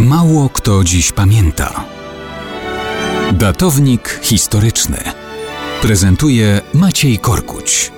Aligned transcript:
Mało 0.00 0.48
kto 0.48 0.84
dziś 0.84 1.12
pamięta. 1.12 1.84
Datownik 3.32 4.20
historyczny 4.22 4.96
prezentuje 5.82 6.60
Maciej 6.74 7.18
Korkuć. 7.18 7.92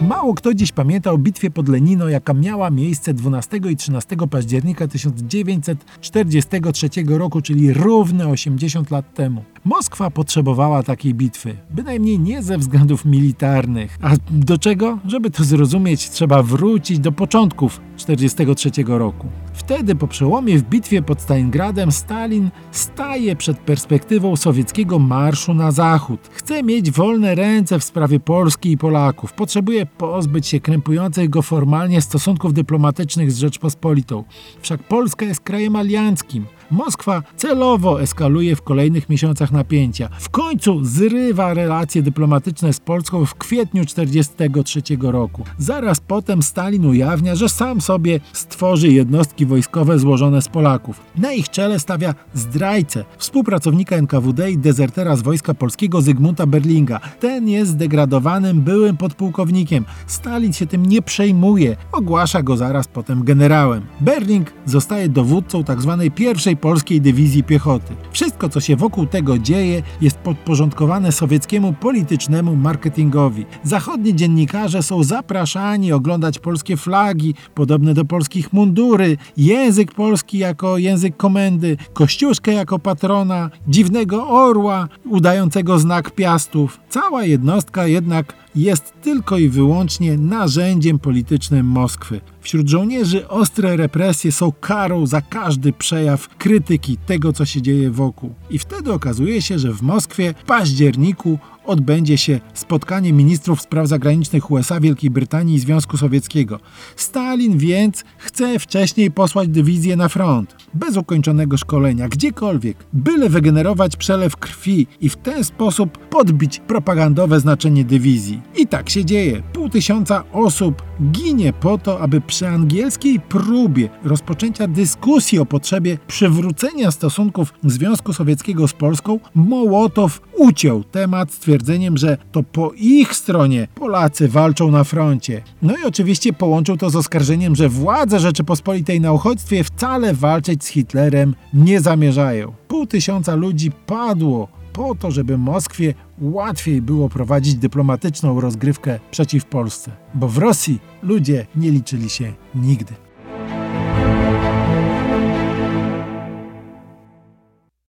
Mało 0.00 0.34
kto 0.34 0.54
dziś 0.54 0.72
pamięta 0.72 1.12
o 1.12 1.18
bitwie 1.18 1.50
pod 1.50 1.68
Lenino, 1.68 2.08
jaka 2.08 2.34
miała 2.34 2.70
miejsce 2.70 3.14
12 3.14 3.60
i 3.70 3.76
13 3.76 4.16
października 4.30 4.88
1943 4.88 6.88
roku, 7.06 7.42
czyli 7.42 7.72
równe 7.72 8.28
80 8.28 8.90
lat 8.90 9.14
temu. 9.14 9.44
Moskwa 9.64 10.10
potrzebowała 10.10 10.82
takiej 10.82 11.14
bitwy, 11.14 11.56
bynajmniej 11.70 12.18
nie 12.18 12.42
ze 12.42 12.58
względów 12.58 13.04
militarnych. 13.04 13.98
A 14.02 14.10
do 14.30 14.58
czego? 14.58 14.98
Żeby 15.06 15.30
to 15.30 15.44
zrozumieć, 15.44 16.10
trzeba 16.10 16.42
wrócić 16.42 16.98
do 16.98 17.12
początków 17.12 17.80
1943 17.96 18.98
roku. 18.98 19.26
Wtedy 19.52 19.94
po 19.94 20.08
przełomie 20.08 20.58
w 20.58 20.62
bitwie 20.62 21.02
pod 21.02 21.20
Stalingradem 21.20 21.92
Stalin 21.92 22.50
staje 22.72 23.36
przed 23.36 23.58
perspektywą 23.58 24.36
sowieckiego 24.36 24.98
marszu 24.98 25.54
na 25.54 25.72
zachód. 25.72 26.28
Chce 26.32 26.62
mieć 26.62 26.90
wolne 26.90 27.34
ręce 27.34 27.78
w 27.78 27.84
sprawie 27.84 28.20
Polski 28.20 28.72
i 28.72 28.78
Polaków. 28.78 29.32
Potrzebuje 29.32 29.86
pozbyć 29.86 30.46
się 30.46 30.60
krępujących 30.60 31.30
go 31.30 31.42
formalnie 31.42 32.00
stosunków 32.00 32.54
dyplomatycznych 32.54 33.32
z 33.32 33.38
Rzeczpospolitą. 33.38 34.24
Wszak 34.62 34.82
Polska 34.82 35.24
jest 35.26 35.40
krajem 35.40 35.76
alianckim. 35.76 36.46
Moskwa 36.70 37.22
celowo 37.36 38.02
eskaluje 38.02 38.56
w 38.56 38.62
kolejnych 38.62 39.08
miesiącach 39.08 39.49
napięcia. 39.52 40.08
W 40.20 40.28
końcu 40.28 40.84
zrywa 40.84 41.54
relacje 41.54 42.02
dyplomatyczne 42.02 42.72
z 42.72 42.80
Polską 42.80 43.26
w 43.26 43.34
kwietniu 43.34 43.84
1943 43.84 44.82
roku. 45.00 45.44
Zaraz 45.58 46.00
potem 46.00 46.42
Stalin 46.42 46.86
ujawnia, 46.86 47.34
że 47.34 47.48
sam 47.48 47.80
sobie 47.80 48.20
stworzy 48.32 48.88
jednostki 48.88 49.46
wojskowe 49.46 49.98
złożone 49.98 50.42
z 50.42 50.48
Polaków. 50.48 51.00
Na 51.16 51.32
ich 51.32 51.48
czele 51.48 51.78
stawia 51.78 52.14
zdrajcę, 52.34 53.04
współpracownika 53.18 53.96
NKWD 53.96 54.50
i 54.50 54.58
dezertera 54.58 55.16
z 55.16 55.22
wojska 55.22 55.54
polskiego 55.54 56.02
Zygmunta 56.02 56.46
Berlinga. 56.46 57.00
Ten 57.20 57.48
jest 57.48 57.70
zdegradowanym 57.70 58.60
byłym 58.60 58.96
podpułkownikiem. 58.96 59.84
Stalin 60.06 60.52
się 60.52 60.66
tym 60.66 60.86
nie 60.86 61.02
przejmuje, 61.02 61.76
ogłasza 61.92 62.42
go 62.42 62.56
zaraz 62.56 62.88
potem 62.88 63.24
generałem. 63.24 63.82
Berling 64.00 64.52
zostaje 64.66 65.08
dowódcą 65.08 65.64
tzw. 65.64 65.98
Tak 66.02 66.14
pierwszej 66.14 66.56
polskiej 66.56 67.00
dywizji 67.00 67.44
piechoty. 67.44 67.94
Wszystko, 68.40 68.60
co 68.60 68.66
się 68.66 68.76
wokół 68.76 69.06
tego 69.06 69.38
dzieje, 69.38 69.82
jest 70.00 70.18
podporządkowane 70.18 71.12
sowieckiemu 71.12 71.72
politycznemu 71.72 72.56
marketingowi. 72.56 73.46
Zachodni 73.64 74.14
dziennikarze 74.14 74.82
są 74.82 75.02
zapraszani 75.04 75.92
oglądać 75.92 76.38
polskie 76.38 76.76
flagi, 76.76 77.34
podobne 77.54 77.94
do 77.94 78.04
polskich 78.04 78.52
mundury, 78.52 79.16
język 79.36 79.92
polski 79.92 80.38
jako 80.38 80.78
język 80.78 81.16
komendy, 81.16 81.76
kościuszkę 81.92 82.52
jako 82.52 82.78
patrona, 82.78 83.50
dziwnego 83.68 84.28
orła 84.28 84.88
udającego 85.04 85.78
znak 85.78 86.10
piastów. 86.10 86.80
Cała 86.88 87.24
jednostka 87.24 87.86
jednak 87.86 88.34
jest 88.54 88.92
tylko 89.02 89.38
i 89.38 89.48
wyłącznie 89.48 90.18
narzędziem 90.18 90.98
politycznym 90.98 91.66
Moskwy. 91.66 92.20
Wśród 92.40 92.68
żołnierzy 92.68 93.28
ostre 93.28 93.76
represje 93.76 94.32
są 94.32 94.52
karą 94.52 95.06
za 95.06 95.22
każdy 95.22 95.72
przejaw 95.72 96.28
krytyki 96.28 96.96
tego, 96.96 97.32
co 97.32 97.44
się 97.44 97.62
dzieje 97.62 97.90
wokół. 97.90 98.34
I 98.50 98.58
wtedy 98.58 98.92
okazuje 98.92 99.42
się, 99.42 99.58
że 99.58 99.72
w 99.72 99.82
Moskwie 99.82 100.34
w 100.38 100.44
październiku 100.44 101.38
odbędzie 101.64 102.18
się 102.18 102.40
spotkanie 102.54 103.12
ministrów 103.12 103.60
spraw 103.60 103.88
zagranicznych 103.88 104.50
USA, 104.50 104.80
Wielkiej 104.80 105.10
Brytanii 105.10 105.54
i 105.54 105.60
Związku 105.60 105.96
Sowieckiego. 105.96 106.60
Stalin 106.96 107.58
więc 107.58 108.04
chce 108.18 108.58
wcześniej 108.58 109.10
posłać 109.10 109.48
dywizję 109.48 109.96
na 109.96 110.08
front, 110.08 110.56
bez 110.74 110.96
ukończonego 110.96 111.56
szkolenia, 111.56 112.08
gdziekolwiek, 112.08 112.76
byle 112.92 113.28
wygenerować 113.28 113.96
przelew 113.96 114.36
krwi 114.36 114.86
i 115.00 115.08
w 115.08 115.16
ten 115.16 115.44
sposób 115.44 115.98
podbić 115.98 116.58
propagandowe 116.58 117.40
znaczenie 117.40 117.84
dywizji. 117.84 118.39
I 118.56 118.66
tak 118.66 118.90
się 118.90 119.04
dzieje. 119.04 119.42
Pół 119.52 119.68
tysiąca 119.68 120.24
osób 120.32 120.82
ginie 121.02 121.52
po 121.52 121.78
to, 121.78 122.00
aby 122.00 122.20
przy 122.20 122.48
angielskiej 122.48 123.20
próbie 123.20 123.88
rozpoczęcia 124.04 124.66
dyskusji 124.66 125.38
o 125.38 125.46
potrzebie 125.46 125.98
przywrócenia 126.06 126.90
stosunków 126.90 127.54
Związku 127.64 128.12
Sowieckiego 128.12 128.68
z 128.68 128.72
Polską, 128.72 129.20
Mołotow 129.34 130.20
uciął 130.36 130.84
temat 130.84 131.32
stwierdzeniem, 131.32 131.96
że 131.96 132.18
to 132.32 132.42
po 132.42 132.72
ich 132.76 133.14
stronie 133.14 133.68
Polacy 133.74 134.28
walczą 134.28 134.70
na 134.70 134.84
froncie. 134.84 135.42
No 135.62 135.74
i 135.76 135.84
oczywiście 135.84 136.32
połączył 136.32 136.76
to 136.76 136.90
z 136.90 136.96
oskarżeniem, 136.96 137.56
że 137.56 137.68
władze 137.68 138.20
Rzeczypospolitej 138.20 139.00
na 139.00 139.12
uchodźstwie 139.12 139.64
wcale 139.64 140.14
walczyć 140.14 140.64
z 140.64 140.68
Hitlerem 140.68 141.34
nie 141.54 141.80
zamierzają. 141.80 142.52
Pół 142.68 142.86
tysiąca 142.86 143.34
ludzi 143.34 143.70
padło 143.86 144.59
po 144.72 144.94
to, 144.94 145.10
żeby 145.10 145.38
Moskwie 145.38 145.94
łatwiej 146.20 146.82
było 146.82 147.08
prowadzić 147.08 147.54
dyplomatyczną 147.54 148.40
rozgrywkę 148.40 149.00
przeciw 149.10 149.44
Polsce. 149.44 149.90
Bo 150.14 150.28
w 150.28 150.38
Rosji 150.38 150.78
ludzie 151.02 151.46
nie 151.56 151.70
liczyli 151.70 152.10
się 152.10 152.32
nigdy. 152.54 152.94